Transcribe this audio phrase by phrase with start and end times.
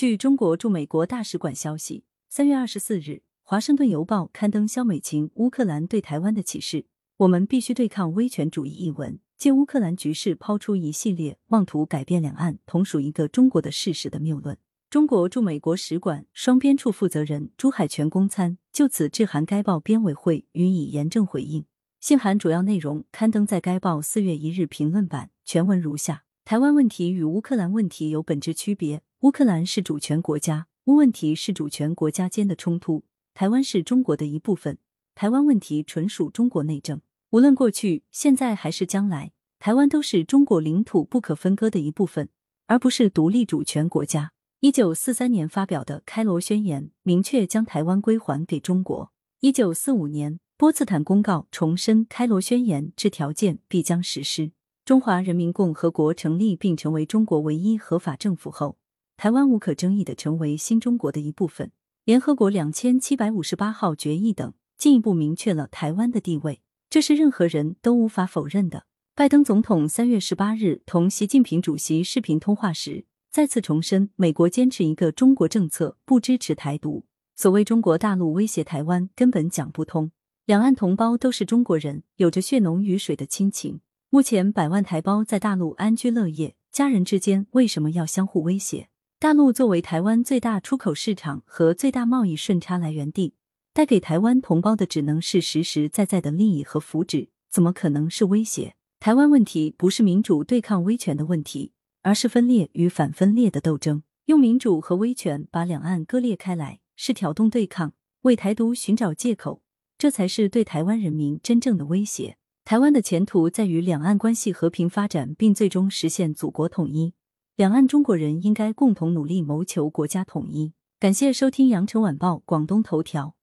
[0.00, 3.10] 据中国驻美国大使馆消息，三月二十四日，
[3.42, 6.86] 《华盛顿邮报》刊登肖美琴乌克兰对台湾的启示
[7.18, 14.56] ：“我们必须对抗威权主义。”一文借乌克兰局势抛出一系列妄图改变两岸同属一个中国的事实的谬论。
[14.88, 21.66] 中国驻美国使馆双边处负责人朱海泉公参就此致函该报编委会，予以严正回应。
[22.00, 29.02] 信函主要内容刊登在该报四月一日评论版，全文如下：台湾问题与乌克兰问题有本质区别。
[29.20, 33.04] 乌克兰是主权国家，乌问题是主权国家间的冲突。
[33.34, 34.78] 台湾是中国的一部分，
[35.14, 37.02] 台湾问题纯属中国内政。
[37.32, 42.30] 无论过去、现在还是将来，台湾都是中国领土不可分割的一部分，
[42.66, 44.32] 而不是独立主权国家。
[44.60, 49.12] 一九四三年发表的《开罗宣言》明确将台湾归还给中国。
[49.40, 54.52] 一九四五年，波茨坦公告重申《开罗宣言》之条件，必将实施。
[54.86, 58.78] 中华人民共和国成立并成为中国唯一合法政府后。
[59.20, 61.72] 台湾无可争议的成为新中国的一部分。
[62.06, 68.86] 联合国两千七百五十八号决议等进一步明确了台湾的地位，这是任何人都无法否认的。
[69.14, 77.04] 拜登总统三月十八日同习近平主席视频通话时，再次重申美国坚持一个中国政策，不支持台独。
[77.36, 80.12] 所谓中国大陆威胁台湾，根本讲不通。
[80.46, 83.82] 两岸同胞都是中国人，有着血浓于水的亲情。
[84.08, 88.88] 目前百万台胞在大陆安居乐业，家人之间为什么要相互威胁？
[89.20, 93.34] 大陆作为台湾最大出口市场和最大贸易顺差来源地，
[93.74, 98.76] 带给台湾同胞的只能是实实在在的利益和福祉，怎么可能是威胁？
[98.98, 104.02] 台湾问题不是民主对抗威权的问题，而是分裂与反分裂的斗争。
[104.24, 109.60] 用民主和威权把两岸割裂开来，是挑动对抗，为台独寻找借口，
[109.98, 112.38] 这才是对台湾人民真正的威胁。
[112.64, 117.12] 台湾的前途在于两岸关系和平发展，并最终实现祖国统一。
[117.60, 120.72] 两岸中国人应该共同努力，谋求国家统一。
[120.98, 123.34] 感谢收听羊城晚报广东头条。